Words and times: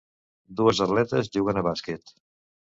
Dues 0.61 0.79
atletes 0.85 1.29
juguen 1.37 1.61
a 1.61 1.65
bàsquet. 1.69 2.17